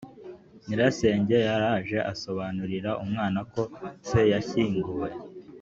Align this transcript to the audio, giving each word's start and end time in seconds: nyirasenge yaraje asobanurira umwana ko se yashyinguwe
nyirasenge 0.65 1.35
yaraje 1.47 1.97
asobanurira 2.13 2.89
umwana 3.03 3.39
ko 3.53 3.61
se 4.07 4.19
yashyinguwe 4.31 5.09